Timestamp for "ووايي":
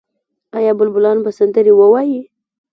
1.75-2.21